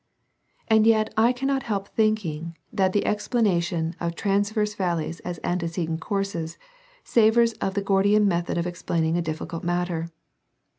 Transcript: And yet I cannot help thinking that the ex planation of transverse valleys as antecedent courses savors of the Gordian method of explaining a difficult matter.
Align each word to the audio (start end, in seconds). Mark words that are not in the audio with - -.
And 0.67 0.87
yet 0.87 1.13
I 1.15 1.31
cannot 1.31 1.61
help 1.61 1.87
thinking 1.89 2.57
that 2.73 2.91
the 2.91 3.05
ex 3.05 3.27
planation 3.27 3.93
of 3.99 4.15
transverse 4.15 4.73
valleys 4.73 5.19
as 5.19 5.39
antecedent 5.43 6.01
courses 6.01 6.57
savors 7.03 7.53
of 7.61 7.75
the 7.75 7.83
Gordian 7.83 8.27
method 8.27 8.57
of 8.57 8.65
explaining 8.65 9.15
a 9.15 9.21
difficult 9.21 9.63
matter. 9.63 10.09